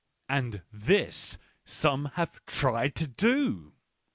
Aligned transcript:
And 0.27 0.63
this 0.73 1.37
some 1.63 2.05
have 2.15 2.43
tried 2.47 2.95
to 2.95 3.05
do! 3.05 3.73